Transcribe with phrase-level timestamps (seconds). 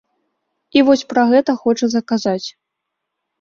[0.79, 2.47] І вось пра гэта хочацца казаць.